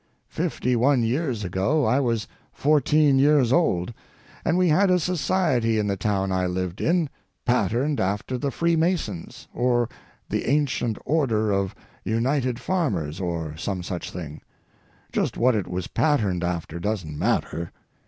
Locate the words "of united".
11.51-12.57